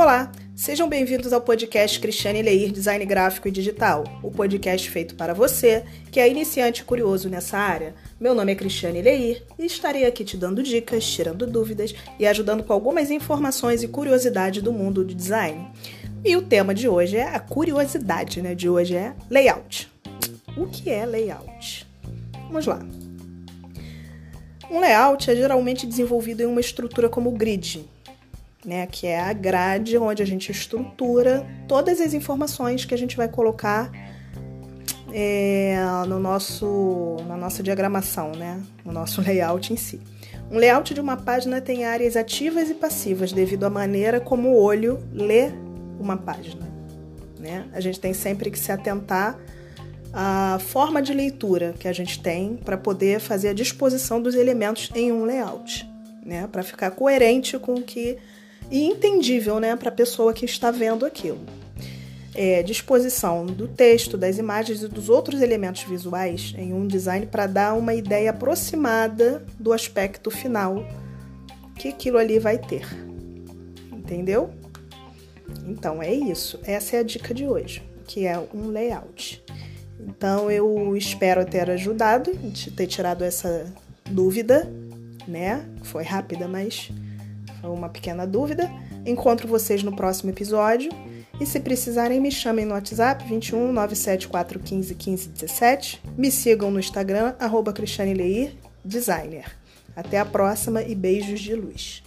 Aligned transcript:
Olá, 0.00 0.32
sejam 0.56 0.88
bem-vindos 0.88 1.30
ao 1.30 1.42
podcast 1.42 2.00
Cristiane 2.00 2.40
Leir 2.40 2.72
Design 2.72 3.04
Gráfico 3.04 3.48
e 3.48 3.50
Digital, 3.50 4.02
o 4.22 4.30
podcast 4.30 4.88
feito 4.88 5.14
para 5.14 5.34
você 5.34 5.84
que 6.10 6.18
é 6.18 6.26
iniciante 6.26 6.80
e 6.80 6.84
curioso 6.86 7.28
nessa 7.28 7.58
área. 7.58 7.94
Meu 8.18 8.34
nome 8.34 8.50
é 8.50 8.54
Cristiane 8.54 9.02
Leir 9.02 9.42
e 9.58 9.66
estarei 9.66 10.06
aqui 10.06 10.24
te 10.24 10.38
dando 10.38 10.62
dicas, 10.62 11.04
tirando 11.04 11.46
dúvidas 11.46 11.94
e 12.18 12.26
ajudando 12.26 12.64
com 12.64 12.72
algumas 12.72 13.10
informações 13.10 13.82
e 13.82 13.88
curiosidades 13.88 14.62
do 14.62 14.72
mundo 14.72 15.04
do 15.04 15.14
design. 15.14 15.70
E 16.24 16.34
o 16.34 16.40
tema 16.40 16.74
de 16.74 16.88
hoje 16.88 17.18
é 17.18 17.34
a 17.34 17.38
curiosidade, 17.38 18.40
né? 18.40 18.54
De 18.54 18.70
hoje 18.70 18.96
é 18.96 19.14
layout. 19.28 19.92
O 20.56 20.66
que 20.66 20.88
é 20.88 21.04
layout? 21.04 21.86
Vamos 22.46 22.64
lá. 22.64 22.80
Um 24.70 24.80
layout 24.80 25.30
é 25.30 25.36
geralmente 25.36 25.86
desenvolvido 25.86 26.42
em 26.42 26.46
uma 26.46 26.60
estrutura 26.60 27.10
como 27.10 27.30
grid, 27.32 27.84
né, 28.64 28.86
que 28.86 29.06
é 29.06 29.20
a 29.20 29.32
grade 29.32 29.96
onde 29.96 30.22
a 30.22 30.26
gente 30.26 30.52
estrutura 30.52 31.46
todas 31.66 32.00
as 32.00 32.12
informações 32.12 32.84
que 32.84 32.94
a 32.94 32.98
gente 32.98 33.16
vai 33.16 33.28
colocar 33.28 33.90
é, 35.12 35.76
no 36.06 36.18
nosso, 36.18 37.16
na 37.26 37.36
nossa 37.36 37.62
diagramação, 37.62 38.32
né, 38.32 38.60
no 38.84 38.92
nosso 38.92 39.20
layout 39.22 39.72
em 39.72 39.76
si. 39.76 40.00
Um 40.50 40.58
layout 40.58 40.92
de 40.92 41.00
uma 41.00 41.16
página 41.16 41.60
tem 41.60 41.84
áreas 41.84 42.16
ativas 42.16 42.68
e 42.68 42.74
passivas 42.74 43.32
devido 43.32 43.64
à 43.64 43.70
maneira 43.70 44.20
como 44.20 44.48
o 44.48 44.60
olho 44.60 45.00
lê 45.12 45.50
uma 45.98 46.16
página. 46.16 46.68
Né? 47.38 47.66
A 47.72 47.80
gente 47.80 48.00
tem 48.00 48.12
sempre 48.12 48.50
que 48.50 48.58
se 48.58 48.72
atentar 48.72 49.38
à 50.12 50.58
forma 50.58 51.00
de 51.00 51.14
leitura 51.14 51.74
que 51.78 51.86
a 51.86 51.92
gente 51.92 52.20
tem 52.20 52.56
para 52.56 52.76
poder 52.76 53.20
fazer 53.20 53.50
a 53.50 53.52
disposição 53.52 54.20
dos 54.20 54.34
elementos 54.34 54.90
em 54.94 55.12
um 55.12 55.24
layout, 55.24 55.88
né? 56.26 56.48
para 56.50 56.64
ficar 56.64 56.90
coerente 56.90 57.56
com 57.56 57.74
o 57.74 57.82
que 57.82 58.18
e 58.70 58.84
entendível 58.84 59.58
né, 59.58 59.74
para 59.76 59.88
a 59.88 59.92
pessoa 59.92 60.32
que 60.32 60.44
está 60.44 60.70
vendo 60.70 61.04
aquilo. 61.04 61.40
É, 62.34 62.62
disposição 62.62 63.44
do 63.44 63.66
texto, 63.66 64.16
das 64.16 64.38
imagens 64.38 64.82
e 64.82 64.88
dos 64.88 65.08
outros 65.08 65.42
elementos 65.42 65.82
visuais 65.82 66.54
em 66.56 66.72
um 66.72 66.86
design 66.86 67.26
para 67.26 67.46
dar 67.46 67.74
uma 67.74 67.92
ideia 67.92 68.30
aproximada 68.30 69.44
do 69.58 69.72
aspecto 69.72 70.30
final 70.30 70.86
que 71.74 71.88
aquilo 71.88 72.18
ali 72.18 72.38
vai 72.38 72.56
ter. 72.56 72.86
Entendeu? 73.92 74.50
Então 75.66 76.02
é 76.02 76.12
isso. 76.12 76.60
Essa 76.64 76.96
é 76.96 76.98
a 77.00 77.02
dica 77.02 77.34
de 77.34 77.46
hoje, 77.46 77.82
que 78.06 78.26
é 78.26 78.38
um 78.54 78.68
layout. 78.68 79.42
Então 79.98 80.50
eu 80.50 80.96
espero 80.96 81.44
ter 81.44 81.68
ajudado, 81.68 82.32
ter 82.76 82.86
tirado 82.86 83.24
essa 83.24 83.66
dúvida, 84.08 84.70
né? 85.26 85.64
Foi 85.82 86.04
rápida, 86.04 86.48
mas 86.48 86.90
uma 87.68 87.88
pequena 87.88 88.26
dúvida. 88.26 88.70
Encontro 89.04 89.48
vocês 89.48 89.82
no 89.82 89.94
próximo 89.94 90.30
episódio. 90.30 90.90
E 91.40 91.46
se 91.46 91.58
precisarem, 91.60 92.20
me 92.20 92.30
chamem 92.30 92.66
no 92.66 92.74
WhatsApp 92.74 93.24
21 93.26 93.72
97415 93.72 94.94
1517. 94.94 96.02
Me 96.16 96.30
sigam 96.30 96.70
no 96.70 96.78
Instagram, 96.78 97.34
arroba 97.38 97.72
Cristiane 97.72 98.14
Leir, 98.14 98.54
designer. 98.84 99.56
Até 99.96 100.18
a 100.18 100.24
próxima 100.24 100.82
e 100.82 100.94
beijos 100.94 101.40
de 101.40 101.54
luz. 101.54 102.02